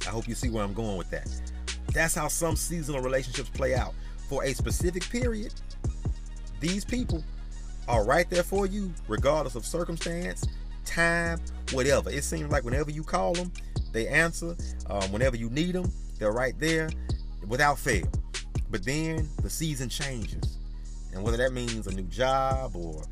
I 0.05 0.09
hope 0.09 0.27
you 0.27 0.35
see 0.35 0.49
where 0.49 0.63
I'm 0.63 0.73
going 0.73 0.97
with 0.97 1.09
that. 1.11 1.27
That's 1.93 2.13
how 2.13 2.27
some 2.27 2.55
seasonal 2.55 3.01
relationships 3.01 3.49
play 3.49 3.73
out. 3.73 3.93
For 4.27 4.43
a 4.43 4.53
specific 4.53 5.09
period, 5.09 5.53
these 6.59 6.85
people 6.85 7.23
are 7.87 8.05
right 8.05 8.29
there 8.29 8.43
for 8.43 8.67
you, 8.67 8.93
regardless 9.07 9.55
of 9.55 9.65
circumstance, 9.65 10.45
time, 10.85 11.39
whatever. 11.71 12.11
It 12.11 12.23
seems 12.23 12.51
like 12.51 12.63
whenever 12.63 12.91
you 12.91 13.03
call 13.03 13.33
them, 13.33 13.51
they 13.91 14.07
answer. 14.07 14.55
Um, 14.87 15.11
whenever 15.11 15.35
you 15.35 15.49
need 15.49 15.73
them, 15.73 15.91
they're 16.19 16.31
right 16.31 16.57
there 16.59 16.91
without 17.47 17.79
fail. 17.79 18.07
But 18.69 18.83
then 18.85 19.29
the 19.41 19.49
season 19.49 19.89
changes. 19.89 20.57
And 21.13 21.23
whether 21.23 21.37
that 21.37 21.53
means 21.53 21.87
a 21.87 21.91
new 21.91 22.03
job 22.03 22.75
or 22.75 23.03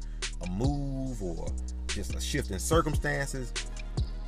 a 0.42 0.50
move 0.52 1.22
or 1.24 1.48
just 1.88 2.16
a 2.16 2.22
shift 2.22 2.52
in 2.52 2.60
circumstances, 2.60 3.52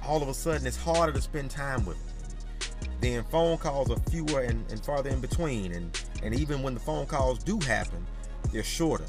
all 0.03 0.21
of 0.21 0.27
a 0.27 0.33
sudden 0.33 0.65
it's 0.65 0.77
harder 0.77 1.13
to 1.13 1.21
spend 1.21 1.51
time 1.51 1.85
with 1.85 1.97
them. 1.97 2.89
Then 3.01 3.23
phone 3.25 3.57
calls 3.57 3.91
are 3.91 3.99
fewer 4.09 4.41
and, 4.41 4.69
and 4.71 4.83
farther 4.83 5.09
in 5.09 5.21
between. 5.21 5.73
And, 5.73 6.05
and 6.23 6.33
even 6.33 6.63
when 6.63 6.73
the 6.73 6.79
phone 6.79 7.05
calls 7.05 7.39
do 7.43 7.59
happen, 7.59 8.05
they're 8.51 8.63
shorter. 8.63 9.05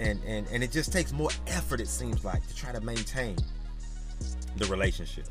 and 0.00 0.18
and 0.26 0.46
and 0.50 0.62
it 0.64 0.72
just 0.72 0.92
takes 0.92 1.12
more 1.12 1.30
effort 1.46 1.80
it 1.80 1.86
seems 1.88 2.24
like 2.24 2.44
to 2.48 2.54
try 2.54 2.72
to 2.72 2.80
maintain 2.80 3.36
the 4.56 4.66
relationship 4.66 5.26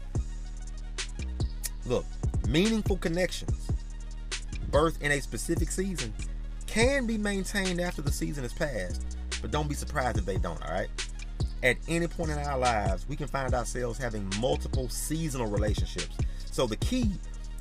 look 1.85 2.05
meaningful 2.47 2.95
connections 2.97 3.67
birth 4.73 5.01
in 5.01 5.13
a 5.13 5.21
specific 5.21 5.71
season 5.71 6.13
can 6.67 7.05
be 7.05 7.17
maintained 7.17 7.79
after 7.79 8.01
the 8.01 8.11
season 8.11 8.43
is 8.43 8.51
passed 8.51 9.17
but 9.41 9.51
don't 9.51 9.69
be 9.69 9.75
surprised 9.75 10.17
if 10.17 10.25
they 10.25 10.37
don't 10.37 10.61
all 10.65 10.71
right? 10.73 10.89
At 11.61 11.77
any 11.87 12.07
point 12.07 12.31
in 12.31 12.39
our 12.39 12.57
lives 12.57 13.07
we 13.07 13.15
can 13.15 13.27
find 13.27 13.53
ourselves 13.53 13.99
having 13.99 14.29
multiple 14.41 14.89
seasonal 14.89 15.47
relationships. 15.47 16.17
So 16.51 16.65
the 16.65 16.75
key 16.77 17.11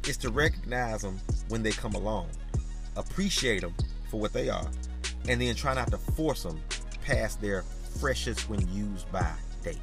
is 0.08 0.16
to 0.18 0.30
recognize 0.30 1.02
them 1.02 1.20
when 1.48 1.62
they 1.62 1.70
come 1.70 1.94
along 1.94 2.30
appreciate 2.96 3.60
them 3.60 3.74
for 4.10 4.18
what 4.20 4.32
they 4.32 4.48
are 4.48 4.66
and 5.28 5.40
then 5.40 5.54
try 5.54 5.74
not 5.74 5.90
to 5.90 5.98
force 5.98 6.42
them 6.42 6.60
past 7.04 7.40
their 7.40 7.62
freshest 8.00 8.48
when 8.48 8.60
used 8.72 9.10
by 9.12 9.30
date. 9.62 9.78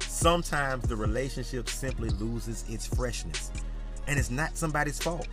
Sometimes 0.00 0.86
the 0.86 0.96
relationship 0.96 1.68
simply 1.68 2.10
loses 2.10 2.64
its 2.68 2.86
freshness, 2.86 3.50
and 4.06 4.18
it's 4.18 4.30
not 4.30 4.56
somebody's 4.56 4.98
fault. 4.98 5.28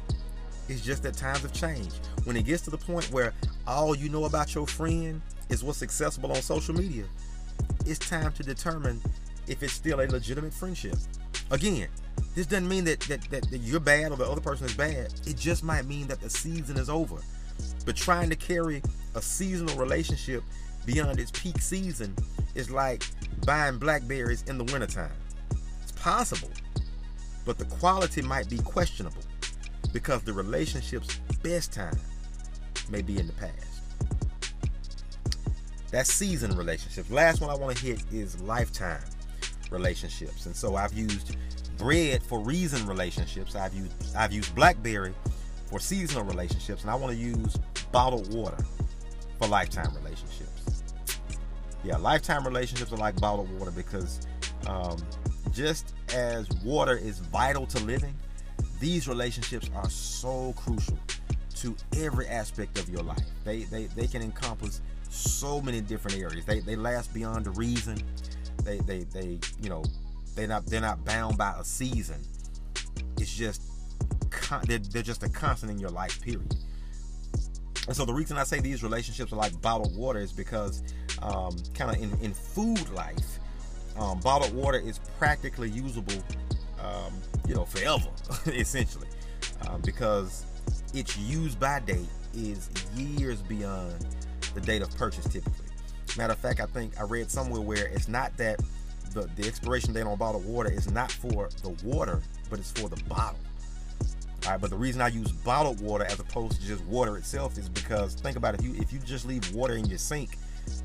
It's 0.67 0.81
just 0.81 1.03
that 1.03 1.15
times 1.15 1.41
have 1.41 1.53
changed. 1.53 1.99
When 2.25 2.35
it 2.37 2.43
gets 2.43 2.61
to 2.63 2.69
the 2.69 2.77
point 2.77 3.11
where 3.11 3.33
all 3.65 3.95
you 3.95 4.09
know 4.09 4.25
about 4.25 4.53
your 4.53 4.67
friend 4.67 5.21
is 5.49 5.63
what's 5.63 5.81
accessible 5.81 6.31
on 6.31 6.41
social 6.41 6.75
media, 6.75 7.05
it's 7.85 7.99
time 7.99 8.31
to 8.33 8.43
determine 8.43 9.01
if 9.47 9.63
it's 9.63 9.73
still 9.73 10.01
a 10.01 10.07
legitimate 10.07 10.53
friendship. 10.53 10.95
Again, 11.49 11.87
this 12.35 12.45
doesn't 12.45 12.67
mean 12.67 12.83
that, 12.85 12.99
that, 13.01 13.21
that, 13.31 13.49
that 13.49 13.57
you're 13.57 13.79
bad 13.79 14.11
or 14.11 14.17
the 14.17 14.29
other 14.29 14.41
person 14.41 14.67
is 14.67 14.75
bad. 14.75 15.13
It 15.25 15.35
just 15.37 15.63
might 15.63 15.85
mean 15.85 16.07
that 16.07 16.21
the 16.21 16.29
season 16.29 16.77
is 16.77 16.89
over. 16.89 17.15
But 17.85 17.95
trying 17.95 18.29
to 18.29 18.35
carry 18.35 18.83
a 19.15 19.21
seasonal 19.21 19.75
relationship 19.75 20.43
beyond 20.85 21.19
its 21.19 21.31
peak 21.31 21.59
season 21.59 22.15
is 22.55 22.69
like 22.69 23.03
buying 23.45 23.77
blackberries 23.77 24.43
in 24.43 24.57
the 24.57 24.63
wintertime. 24.65 25.11
It's 25.81 25.91
possible, 25.93 26.49
but 27.49 27.57
the 27.57 27.65
quality 27.77 28.21
might 28.21 28.47
be 28.47 28.59
questionable 28.59 29.23
because 29.91 30.21
the 30.21 30.31
relationship's 30.31 31.17
best 31.41 31.73
time 31.73 31.97
may 32.91 33.01
be 33.01 33.17
in 33.17 33.25
the 33.25 33.33
past. 33.33 33.81
That's 35.89 36.13
season 36.13 36.55
relationships. 36.55 37.09
Last 37.09 37.41
one 37.41 37.49
I 37.49 37.55
want 37.55 37.75
to 37.75 37.83
hit 37.83 38.03
is 38.11 38.39
lifetime 38.41 39.01
relationships. 39.71 40.45
And 40.45 40.55
so 40.55 40.75
I've 40.75 40.93
used 40.93 41.37
bread 41.79 42.21
for 42.21 42.39
reason 42.39 42.85
relationships. 42.85 43.55
I've 43.55 43.73
used 43.73 44.15
I've 44.15 44.31
used 44.31 44.53
blackberry 44.53 45.15
for 45.71 45.79
seasonal 45.79 46.25
relationships, 46.25 46.83
and 46.83 46.91
I 46.91 46.95
want 46.95 47.13
to 47.13 47.19
use 47.19 47.57
bottled 47.91 48.31
water 48.31 48.63
for 49.39 49.47
lifetime 49.47 49.91
relationships. 49.95 50.83
Yeah, 51.83 51.97
lifetime 51.97 52.45
relationships 52.45 52.93
are 52.93 52.97
like 52.97 53.19
bottled 53.19 53.49
water 53.57 53.71
because 53.71 54.27
um, 54.67 54.97
just 55.51 55.93
as 56.13 56.49
water 56.63 56.97
is 56.97 57.19
vital 57.19 57.65
to 57.67 57.83
living, 57.83 58.13
these 58.79 59.07
relationships 59.07 59.69
are 59.75 59.89
so 59.89 60.53
crucial 60.55 60.97
to 61.55 61.75
every 61.97 62.27
aspect 62.27 62.79
of 62.79 62.89
your 62.89 63.03
life. 63.03 63.25
They 63.43 63.63
they, 63.63 63.85
they 63.85 64.07
can 64.07 64.21
encompass 64.21 64.81
so 65.09 65.61
many 65.61 65.81
different 65.81 66.17
areas. 66.17 66.45
They, 66.45 66.59
they 66.59 66.75
last 66.75 67.13
beyond 67.13 67.45
the 67.45 67.51
reason. 67.51 68.01
They 68.63 68.77
they 68.79 68.99
they 68.99 69.39
you 69.61 69.69
know 69.69 69.83
they're 70.35 70.47
not 70.47 70.65
they're 70.65 70.81
not 70.81 71.03
bound 71.03 71.37
by 71.37 71.53
a 71.59 71.63
season. 71.63 72.21
It's 73.17 73.35
just 73.35 73.61
con- 74.29 74.63
they're, 74.67 74.79
they're 74.79 75.03
just 75.03 75.23
a 75.23 75.29
constant 75.29 75.71
in 75.71 75.79
your 75.79 75.89
life, 75.89 76.21
period. 76.21 76.55
And 77.87 77.95
so 77.95 78.05
the 78.05 78.13
reason 78.13 78.37
I 78.37 78.43
say 78.43 78.59
these 78.59 78.83
relationships 78.83 79.33
are 79.33 79.35
like 79.35 79.59
bottled 79.61 79.97
water 79.97 80.19
is 80.19 80.31
because, 80.31 80.83
um, 81.21 81.55
kind 81.73 81.89
of 81.89 82.01
in, 82.01 82.17
in 82.23 82.33
food 82.33 82.87
life, 82.91 83.39
um, 83.97 84.19
bottled 84.19 84.53
water 84.53 84.79
is 84.79 84.99
practically 85.17 85.69
usable, 85.69 86.23
um, 86.81 87.13
you 87.47 87.55
know, 87.55 87.65
forever, 87.65 88.09
essentially, 88.47 89.07
um, 89.67 89.81
because 89.81 90.45
its 90.93 91.17
use 91.17 91.55
by 91.55 91.79
date 91.79 92.07
is 92.33 92.69
years 92.95 93.41
beyond 93.41 94.05
the 94.53 94.61
date 94.61 94.81
of 94.81 94.95
purchase 94.97 95.25
typically. 95.25 95.65
Matter 96.17 96.33
of 96.33 96.39
fact, 96.39 96.59
I 96.59 96.65
think 96.65 96.99
I 96.99 97.03
read 97.03 97.29
somewhere 97.29 97.61
where 97.61 97.87
it's 97.87 98.07
not 98.07 98.35
that 98.37 98.59
the, 99.13 99.29
the 99.35 99.47
expiration 99.47 99.93
date 99.93 100.03
on 100.03 100.17
bottled 100.17 100.45
water 100.45 100.71
is 100.71 100.91
not 100.91 101.11
for 101.11 101.49
the 101.63 101.69
water, 101.83 102.21
but 102.49 102.59
it's 102.59 102.71
for 102.71 102.89
the 102.89 103.01
bottle. 103.03 103.39
All 104.45 104.51
right, 104.51 104.61
but 104.61 104.69
the 104.69 104.77
reason 104.77 105.01
I 105.01 105.09
use 105.09 105.31
bottled 105.31 105.81
water 105.81 106.05
as 106.05 106.19
opposed 106.19 106.61
to 106.61 106.67
just 106.67 106.83
water 106.85 107.17
itself 107.17 107.57
is 107.57 107.67
because 107.67 108.15
think 108.15 108.37
about 108.37 108.53
it, 108.53 108.61
if 108.61 108.65
you 108.65 108.73
if 108.75 108.93
you 108.93 108.99
just 108.99 109.25
leave 109.25 109.53
water 109.53 109.75
in 109.75 109.85
your 109.85 109.97
sink, 109.97 110.37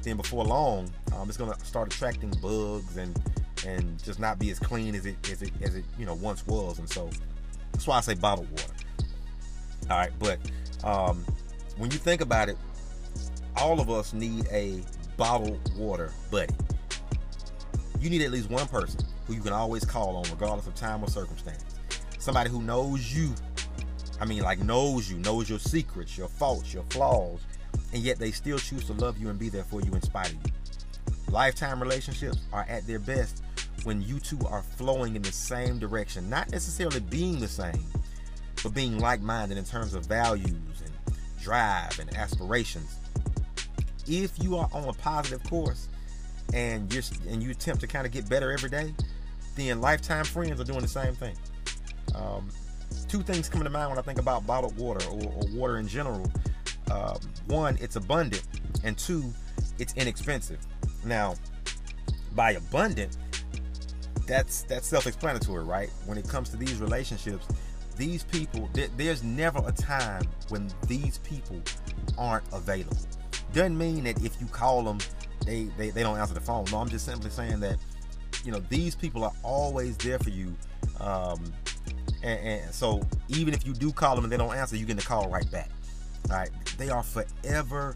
then 0.02 0.16
before 0.16 0.44
long, 0.44 0.90
um, 1.14 1.28
it's 1.28 1.36
gonna 1.36 1.58
start 1.64 1.92
attracting 1.92 2.30
bugs 2.42 2.96
and 2.96 3.18
and 3.66 4.02
just 4.02 4.20
not 4.20 4.38
be 4.38 4.50
as 4.50 4.58
clean 4.58 4.94
as 4.94 5.06
it 5.06 5.16
as 5.30 5.42
it 5.42 5.52
as 5.62 5.74
it 5.74 5.84
you 5.98 6.06
know 6.06 6.14
once 6.14 6.46
was. 6.46 6.78
And 6.78 6.88
so 6.88 7.08
that's 7.72 7.86
why 7.86 7.98
I 7.98 8.00
say 8.00 8.14
bottled 8.14 8.50
water. 8.50 8.72
All 9.90 9.98
right, 9.98 10.12
but 10.18 10.38
um, 10.82 11.24
when 11.76 11.90
you 11.90 11.98
think 11.98 12.20
about 12.20 12.48
it, 12.48 12.56
all 13.56 13.80
of 13.80 13.90
us 13.90 14.12
need 14.12 14.46
a 14.50 14.82
bottled 15.16 15.60
water 15.76 16.12
buddy. 16.30 16.54
You 18.00 18.10
need 18.10 18.22
at 18.22 18.30
least 18.30 18.50
one 18.50 18.66
person 18.68 19.00
who 19.26 19.34
you 19.34 19.40
can 19.40 19.52
always 19.52 19.84
call 19.84 20.16
on, 20.16 20.24
regardless 20.30 20.66
of 20.66 20.74
time 20.74 21.02
or 21.02 21.08
circumstance 21.08 21.64
somebody 22.24 22.48
who 22.48 22.62
knows 22.62 23.14
you. 23.14 23.34
I 24.20 24.24
mean, 24.24 24.42
like 24.42 24.58
knows 24.60 25.10
you, 25.10 25.18
knows 25.18 25.50
your 25.50 25.58
secrets, 25.58 26.16
your 26.16 26.28
faults, 26.28 26.72
your 26.72 26.84
flaws, 26.84 27.40
and 27.94 28.02
yet 28.02 28.18
they 28.18 28.32
still 28.32 28.58
choose 28.58 28.84
to 28.84 28.92
love 28.94 29.16
you 29.18 29.28
and 29.30 29.38
be 29.38 29.48
there 29.48 29.62
for 29.62 29.80
you 29.80 29.92
in 29.92 30.02
spite 30.02 30.30
of 30.30 30.34
you. 30.34 30.52
Lifetime 31.30 31.80
relationships 31.80 32.38
are 32.52 32.66
at 32.68 32.86
their 32.86 32.98
best 32.98 33.42
when 33.84 34.02
you 34.02 34.18
two 34.18 34.38
are 34.46 34.62
flowing 34.62 35.14
in 35.14 35.22
the 35.22 35.32
same 35.32 35.78
direction, 35.78 36.28
not 36.28 36.50
necessarily 36.50 37.00
being 37.00 37.38
the 37.38 37.48
same, 37.48 37.84
but 38.62 38.74
being 38.74 38.98
like 38.98 39.20
minded 39.20 39.56
in 39.56 39.64
terms 39.64 39.94
of 39.94 40.06
values 40.06 40.50
and 40.50 40.92
drive 41.40 41.98
and 42.00 42.14
aspirations. 42.16 42.98
If 44.06 44.42
you 44.42 44.56
are 44.56 44.68
on 44.72 44.88
a 44.88 44.92
positive 44.92 45.42
course 45.48 45.88
and 46.52 46.92
you 46.92 47.00
and 47.28 47.42
you 47.42 47.52
attempt 47.52 47.80
to 47.82 47.86
kind 47.86 48.06
of 48.06 48.12
get 48.12 48.28
better 48.28 48.52
every 48.52 48.70
day, 48.70 48.92
then 49.54 49.80
lifetime 49.80 50.24
friends 50.24 50.60
are 50.60 50.64
doing 50.64 50.80
the 50.80 50.88
same 50.88 51.14
thing. 51.14 51.36
Um, 52.14 52.48
two 53.08 53.22
things 53.22 53.48
come 53.48 53.62
to 53.62 53.70
mind 53.70 53.90
when 53.90 53.98
I 53.98 54.02
think 54.02 54.18
about 54.18 54.46
bottled 54.46 54.76
water 54.76 55.06
or, 55.08 55.22
or 55.22 55.46
water 55.52 55.78
in 55.78 55.86
general. 55.86 56.30
Um, 56.90 57.18
one, 57.46 57.78
it's 57.80 57.96
abundant, 57.96 58.44
and 58.82 58.96
two, 58.96 59.32
it's 59.78 59.94
inexpensive. 59.94 60.58
Now, 61.04 61.34
by 62.34 62.52
abundant, 62.52 63.16
that's 64.26 64.62
that's 64.62 64.86
self-explanatory, 64.86 65.64
right? 65.64 65.90
When 66.06 66.18
it 66.18 66.28
comes 66.28 66.50
to 66.50 66.56
these 66.56 66.76
relationships, 66.76 67.46
these 67.96 68.24
people, 68.24 68.68
there's 68.96 69.22
never 69.22 69.62
a 69.66 69.72
time 69.72 70.24
when 70.48 70.70
these 70.86 71.18
people 71.18 71.60
aren't 72.18 72.44
available. 72.52 72.96
Doesn't 73.52 73.78
mean 73.78 74.04
that 74.04 74.22
if 74.24 74.40
you 74.40 74.46
call 74.48 74.82
them, 74.82 74.98
they, 75.46 75.64
they, 75.76 75.90
they 75.90 76.02
don't 76.02 76.18
answer 76.18 76.34
the 76.34 76.40
phone. 76.40 76.64
No, 76.72 76.78
I'm 76.78 76.88
just 76.88 77.04
simply 77.06 77.30
saying 77.30 77.60
that, 77.60 77.76
you 78.44 78.50
know, 78.50 78.58
these 78.68 78.96
people 78.96 79.22
are 79.22 79.32
always 79.44 79.96
there 79.98 80.18
for 80.18 80.30
you 80.30 80.56
um, 81.00 81.52
and, 82.22 82.40
and 82.40 82.74
so 82.74 83.02
even 83.28 83.54
if 83.54 83.66
you 83.66 83.72
do 83.72 83.92
call 83.92 84.14
them 84.14 84.24
and 84.24 84.32
they 84.32 84.36
don't 84.36 84.54
answer, 84.54 84.76
you 84.76 84.86
get 84.86 84.96
the 84.96 85.02
call 85.02 85.28
right 85.28 85.48
back. 85.50 85.70
Right, 86.28 86.50
they 86.78 86.88
are 86.88 87.02
forever 87.02 87.94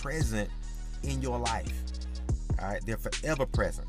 present 0.00 0.50
in 1.02 1.22
your 1.22 1.38
life. 1.38 1.72
All 2.60 2.68
right, 2.68 2.80
they're 2.84 2.96
forever 2.96 3.46
present. 3.46 3.86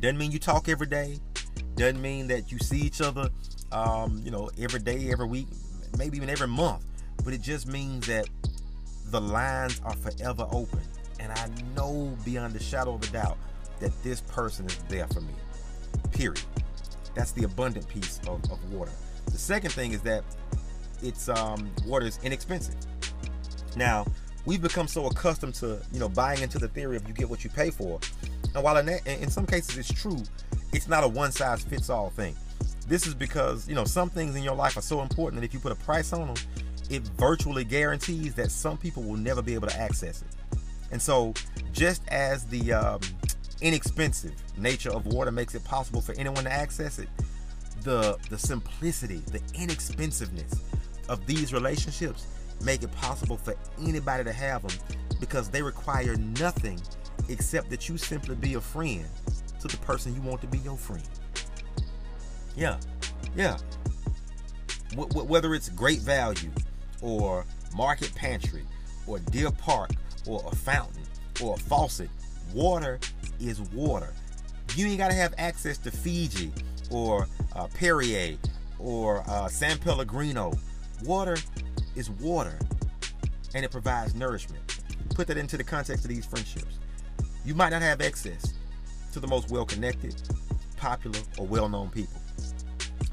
Doesn't 0.00 0.18
mean 0.18 0.30
you 0.30 0.38
talk 0.38 0.68
every 0.68 0.86
day. 0.86 1.18
Doesn't 1.74 2.00
mean 2.00 2.26
that 2.28 2.52
you 2.52 2.58
see 2.58 2.78
each 2.78 3.00
other, 3.00 3.28
um, 3.72 4.20
you 4.24 4.30
know, 4.30 4.50
every 4.58 4.80
day, 4.80 5.10
every 5.10 5.26
week, 5.26 5.48
maybe 5.98 6.16
even 6.16 6.28
every 6.28 6.48
month. 6.48 6.84
But 7.24 7.32
it 7.32 7.42
just 7.42 7.66
means 7.66 8.06
that 8.06 8.28
the 9.06 9.20
lines 9.20 9.80
are 9.84 9.94
forever 9.94 10.46
open. 10.50 10.80
And 11.18 11.32
I 11.32 11.48
know 11.74 12.16
beyond 12.24 12.54
the 12.54 12.62
shadow 12.62 12.94
of 12.94 13.02
a 13.02 13.06
doubt 13.08 13.36
that 13.80 13.90
this 14.02 14.20
person 14.22 14.66
is 14.66 14.76
there 14.88 15.06
for 15.08 15.20
me. 15.20 15.34
Period. 16.12 16.40
That's 17.14 17.32
the 17.32 17.44
abundant 17.44 17.88
piece 17.88 18.20
of, 18.26 18.42
of 18.50 18.72
water. 18.72 18.92
The 19.26 19.38
second 19.38 19.72
thing 19.72 19.92
is 19.92 20.00
that 20.02 20.24
it's 21.02 21.28
um, 21.28 21.70
water 21.86 22.06
is 22.06 22.18
inexpensive. 22.22 22.76
Now, 23.76 24.06
we've 24.44 24.62
become 24.62 24.88
so 24.88 25.06
accustomed 25.06 25.54
to 25.56 25.80
you 25.92 26.00
know 26.00 26.08
buying 26.08 26.42
into 26.42 26.58
the 26.58 26.68
theory 26.68 26.96
of 26.96 27.06
you 27.06 27.14
get 27.14 27.28
what 27.28 27.44
you 27.44 27.50
pay 27.50 27.70
for, 27.70 28.00
and 28.54 28.64
while 28.64 28.76
in, 28.76 28.86
that, 28.86 29.06
in 29.06 29.30
some 29.30 29.46
cases 29.46 29.76
it's 29.78 29.92
true, 29.92 30.22
it's 30.72 30.88
not 30.88 31.04
a 31.04 31.08
one 31.08 31.32
size 31.32 31.62
fits 31.62 31.90
all 31.90 32.10
thing. 32.10 32.36
This 32.88 33.06
is 33.06 33.14
because 33.14 33.68
you 33.68 33.74
know 33.74 33.84
some 33.84 34.10
things 34.10 34.36
in 34.36 34.42
your 34.42 34.56
life 34.56 34.76
are 34.76 34.82
so 34.82 35.00
important 35.02 35.40
that 35.40 35.46
if 35.46 35.54
you 35.54 35.60
put 35.60 35.72
a 35.72 35.76
price 35.76 36.12
on 36.12 36.26
them, 36.28 36.36
it 36.88 37.02
virtually 37.16 37.64
guarantees 37.64 38.34
that 38.34 38.50
some 38.50 38.76
people 38.76 39.02
will 39.02 39.16
never 39.16 39.42
be 39.42 39.54
able 39.54 39.68
to 39.68 39.80
access 39.80 40.22
it. 40.22 40.58
And 40.90 41.00
so, 41.00 41.34
just 41.72 42.02
as 42.08 42.44
the 42.46 42.72
um, 42.72 43.00
inexpensive 43.62 44.34
nature 44.56 44.90
of 44.90 45.06
water 45.06 45.30
makes 45.30 45.54
it 45.54 45.64
possible 45.64 46.00
for 46.00 46.14
anyone 46.18 46.44
to 46.44 46.52
access 46.52 46.98
it. 46.98 47.08
The 47.82 48.18
the 48.28 48.38
simplicity, 48.38 49.18
the 49.18 49.40
inexpensiveness 49.54 50.60
of 51.10 51.26
these 51.26 51.52
relationships 51.52 52.26
make 52.64 52.82
it 52.82 52.92
possible 52.92 53.36
for 53.36 53.54
anybody 53.82 54.24
to 54.24 54.32
have 54.32 54.62
them 54.62 54.96
because 55.18 55.50
they 55.50 55.60
require 55.60 56.16
nothing 56.16 56.80
except 57.28 57.68
that 57.70 57.88
you 57.88 57.98
simply 57.98 58.34
be 58.36 58.54
a 58.54 58.60
friend 58.60 59.04
to 59.60 59.68
the 59.68 59.76
person 59.78 60.14
you 60.14 60.22
want 60.22 60.40
to 60.40 60.46
be 60.46 60.58
your 60.58 60.76
friend. 60.76 61.02
Yeah, 62.56 62.78
yeah. 63.36 63.58
W- 64.90 65.08
w- 65.08 65.28
whether 65.28 65.54
it's 65.54 65.68
great 65.68 66.00
value 66.00 66.50
or 67.02 67.44
market 67.74 68.14
pantry 68.14 68.64
or 69.06 69.18
deer 69.18 69.50
park 69.50 69.90
or 70.26 70.42
a 70.50 70.54
fountain 70.54 71.02
or 71.42 71.54
a 71.54 71.58
faucet, 71.58 72.10
water 72.54 72.98
is 73.40 73.60
water. 73.72 74.12
You 74.76 74.86
ain't 74.86 74.98
got 74.98 75.08
to 75.08 75.14
have 75.14 75.34
access 75.38 75.78
to 75.78 75.90
Fiji 75.90 76.52
or 76.90 77.26
uh, 77.56 77.66
Perrier 77.74 78.36
or 78.78 79.22
uh, 79.28 79.48
San 79.48 79.78
Pellegrino. 79.78 80.52
Water 81.04 81.36
is 81.96 82.10
water 82.10 82.58
and 83.54 83.64
it 83.64 83.70
provides 83.70 84.14
nourishment. 84.14 84.80
Put 85.14 85.26
that 85.28 85.36
into 85.36 85.56
the 85.56 85.64
context 85.64 86.04
of 86.04 86.10
these 86.10 86.26
friendships. 86.26 86.78
You 87.44 87.54
might 87.54 87.70
not 87.70 87.82
have 87.82 88.00
access 88.00 88.54
to 89.12 89.20
the 89.20 89.26
most 89.26 89.50
well 89.50 89.64
connected, 89.64 90.14
popular, 90.76 91.18
or 91.38 91.46
well 91.46 91.68
known 91.68 91.90
people, 91.90 92.20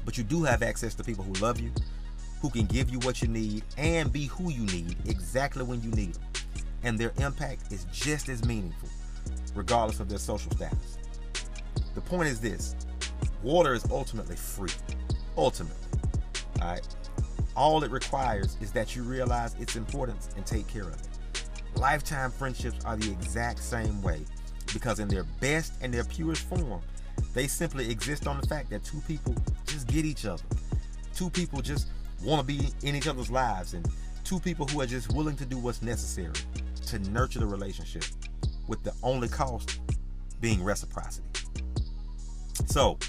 but 0.04 0.18
you 0.18 0.24
do 0.24 0.44
have 0.44 0.62
access 0.62 0.94
to 0.96 1.04
people 1.04 1.24
who 1.24 1.32
love 1.34 1.60
you, 1.60 1.72
who 2.40 2.50
can 2.50 2.66
give 2.66 2.90
you 2.90 2.98
what 3.00 3.20
you 3.22 3.28
need, 3.28 3.64
and 3.76 4.12
be 4.12 4.26
who 4.26 4.50
you 4.50 4.66
need 4.66 4.96
exactly 5.06 5.64
when 5.64 5.82
you 5.82 5.90
need 5.90 6.14
them. 6.14 6.22
And 6.84 6.98
their 6.98 7.12
impact 7.18 7.72
is 7.72 7.86
just 7.92 8.28
as 8.28 8.44
meaningful, 8.44 8.88
regardless 9.54 9.98
of 9.98 10.08
their 10.08 10.18
social 10.18 10.52
status. 10.52 10.98
The 11.94 12.00
point 12.02 12.28
is 12.28 12.38
this 12.40 12.76
water 13.42 13.74
is 13.74 13.84
ultimately 13.90 14.36
free. 14.36 14.70
Ultimately. 15.36 15.76
All 16.60 16.68
right. 16.68 16.86
All 17.58 17.82
it 17.82 17.90
requires 17.90 18.56
is 18.60 18.70
that 18.70 18.94
you 18.94 19.02
realize 19.02 19.56
its 19.58 19.74
importance 19.74 20.28
and 20.36 20.46
take 20.46 20.68
care 20.68 20.84
of 20.84 20.94
it. 20.94 21.08
Lifetime 21.74 22.30
friendships 22.30 22.84
are 22.84 22.96
the 22.96 23.10
exact 23.10 23.58
same 23.58 24.00
way 24.00 24.20
because, 24.72 25.00
in 25.00 25.08
their 25.08 25.24
best 25.40 25.72
and 25.80 25.92
their 25.92 26.04
purest 26.04 26.48
form, 26.48 26.80
they 27.34 27.48
simply 27.48 27.90
exist 27.90 28.28
on 28.28 28.40
the 28.40 28.46
fact 28.46 28.70
that 28.70 28.84
two 28.84 29.00
people 29.08 29.34
just 29.66 29.88
get 29.88 30.04
each 30.04 30.24
other. 30.24 30.44
Two 31.12 31.30
people 31.30 31.60
just 31.60 31.88
want 32.22 32.40
to 32.40 32.46
be 32.46 32.68
in 32.84 32.94
each 32.94 33.08
other's 33.08 33.28
lives, 33.28 33.74
and 33.74 33.84
two 34.22 34.38
people 34.38 34.64
who 34.68 34.80
are 34.80 34.86
just 34.86 35.12
willing 35.12 35.34
to 35.34 35.44
do 35.44 35.58
what's 35.58 35.82
necessary 35.82 36.30
to 36.86 37.00
nurture 37.10 37.40
the 37.40 37.46
relationship, 37.46 38.04
with 38.68 38.84
the 38.84 38.92
only 39.02 39.26
cost 39.26 39.80
being 40.40 40.62
reciprocity. 40.62 41.26
So, 42.66 43.00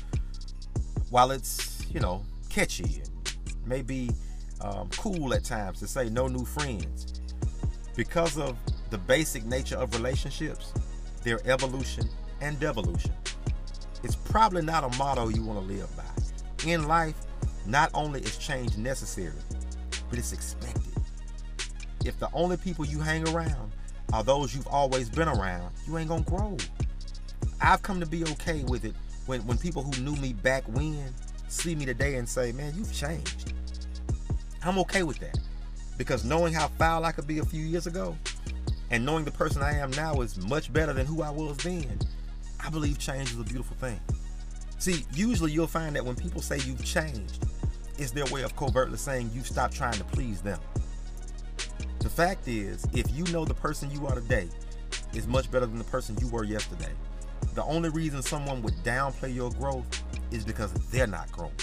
while 1.11 1.29
it's, 1.29 1.85
you 1.93 1.99
know, 1.99 2.25
catchy 2.49 3.03
and 3.03 3.11
maybe 3.67 4.09
um, 4.61 4.89
cool 4.97 5.33
at 5.33 5.43
times 5.43 5.79
to 5.79 5.87
say 5.87 6.09
no 6.09 6.27
new 6.27 6.45
friends, 6.45 7.21
because 7.95 8.37
of 8.37 8.57
the 8.89 8.97
basic 8.97 9.45
nature 9.45 9.77
of 9.77 9.93
relationships, 9.93 10.73
their 11.23 11.39
evolution 11.45 12.07
and 12.41 12.59
devolution. 12.59 13.13
It's 14.03 14.15
probably 14.15 14.61
not 14.61 14.83
a 14.83 14.97
motto 14.97 15.27
you 15.29 15.43
want 15.43 15.59
to 15.59 15.73
live 15.73 15.89
by. 15.95 16.03
In 16.69 16.87
life, 16.87 17.15
not 17.65 17.91
only 17.93 18.21
is 18.21 18.37
change 18.37 18.77
necessary, 18.77 19.33
but 20.09 20.17
it's 20.17 20.33
expected. 20.33 20.93
If 22.05 22.17
the 22.19 22.29
only 22.33 22.57
people 22.57 22.85
you 22.85 22.99
hang 22.99 23.27
around 23.29 23.71
are 24.13 24.23
those 24.23 24.55
you've 24.55 24.67
always 24.67 25.09
been 25.09 25.27
around, 25.27 25.71
you 25.85 25.97
ain't 25.97 26.09
gonna 26.09 26.23
grow. 26.23 26.57
I've 27.61 27.81
come 27.81 27.99
to 27.99 28.05
be 28.05 28.23
okay 28.23 28.63
with 28.63 28.85
it 28.85 28.95
when, 29.25 29.45
when 29.45 29.57
people 29.57 29.83
who 29.83 30.01
knew 30.01 30.15
me 30.15 30.33
back 30.33 30.63
when 30.69 31.13
see 31.49 31.75
me 31.75 31.85
today 31.85 32.15
and 32.15 32.27
say, 32.27 32.51
man, 32.51 32.73
you've 32.75 32.93
changed. 32.93 33.53
I'm 34.63 34.77
okay 34.79 35.03
with 35.03 35.19
that 35.19 35.37
because 35.97 36.25
knowing 36.25 36.53
how 36.53 36.67
foul 36.67 37.05
I 37.05 37.11
could 37.11 37.27
be 37.27 37.39
a 37.39 37.45
few 37.45 37.61
years 37.61 37.87
ago 37.87 38.17
and 38.91 39.05
knowing 39.05 39.23
the 39.23 39.31
person 39.31 39.61
I 39.61 39.77
am 39.77 39.91
now 39.91 40.21
is 40.21 40.37
much 40.47 40.71
better 40.73 40.91
than 40.91 41.05
who 41.05 41.21
I 41.21 41.29
was 41.29 41.57
then, 41.57 41.99
I 42.63 42.69
believe 42.69 42.99
change 42.99 43.31
is 43.31 43.39
a 43.39 43.43
beautiful 43.43 43.77
thing. 43.77 43.99
See, 44.77 45.05
usually 45.13 45.51
you'll 45.51 45.67
find 45.67 45.95
that 45.95 46.05
when 46.05 46.15
people 46.15 46.41
say 46.41 46.57
you've 46.59 46.83
changed, 46.83 47.45
it's 47.97 48.11
their 48.11 48.25
way 48.25 48.43
of 48.43 48.55
covertly 48.55 48.97
saying 48.97 49.31
you've 49.33 49.47
stopped 49.47 49.75
trying 49.75 49.97
to 49.97 50.03
please 50.05 50.41
them. 50.41 50.59
The 51.99 52.09
fact 52.09 52.47
is, 52.47 52.85
if 52.93 53.09
you 53.11 53.25
know 53.25 53.45
the 53.45 53.53
person 53.53 53.91
you 53.91 54.07
are 54.07 54.15
today 54.15 54.49
is 55.13 55.27
much 55.27 55.51
better 55.51 55.65
than 55.65 55.77
the 55.77 55.83
person 55.85 56.17
you 56.19 56.27
were 56.29 56.43
yesterday, 56.43 56.91
the 57.55 57.63
only 57.63 57.89
reason 57.89 58.21
someone 58.21 58.61
would 58.61 58.75
downplay 58.83 59.33
your 59.33 59.51
growth 59.51 59.85
is 60.31 60.43
because 60.43 60.71
they're 60.91 61.07
not 61.07 61.31
growing. 61.31 61.53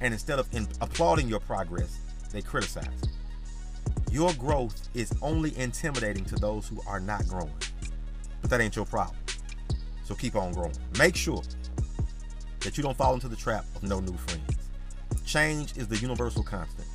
And 0.00 0.14
instead 0.14 0.38
of 0.38 0.52
in 0.54 0.66
applauding 0.80 1.28
your 1.28 1.40
progress, 1.40 1.98
they 2.32 2.42
criticize. 2.42 3.02
Your 4.10 4.32
growth 4.34 4.88
is 4.94 5.12
only 5.20 5.56
intimidating 5.58 6.24
to 6.26 6.36
those 6.36 6.66
who 6.66 6.80
are 6.86 7.00
not 7.00 7.26
growing. 7.26 7.52
But 8.40 8.50
that 8.50 8.60
ain't 8.60 8.76
your 8.76 8.86
problem. 8.86 9.16
So 10.04 10.14
keep 10.14 10.36
on 10.36 10.52
growing. 10.52 10.76
Make 10.98 11.16
sure 11.16 11.42
that 12.60 12.76
you 12.76 12.82
don't 12.82 12.96
fall 12.96 13.14
into 13.14 13.28
the 13.28 13.36
trap 13.36 13.64
of 13.76 13.82
no 13.82 14.00
new 14.00 14.16
friends. 14.16 14.56
Change 15.26 15.76
is 15.76 15.88
the 15.88 15.96
universal 15.96 16.42
constant. 16.42 16.88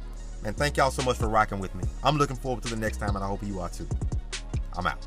And 0.45 0.57
thank 0.57 0.77
y'all 0.77 0.91
so 0.91 1.03
much 1.03 1.17
for 1.17 1.29
rocking 1.29 1.59
with 1.59 1.75
me. 1.75 1.85
I'm 2.03 2.17
looking 2.17 2.37
forward 2.37 2.63
to 2.65 2.71
the 2.71 2.77
next 2.77 2.99
time, 2.99 3.17
and 3.17 3.25
I 3.25 3.29
hope 3.29 3.43
you 3.43 3.61
are 3.61 3.69
too. 3.71 3.89
I'm 4.77 4.87
out. 4.87 5.07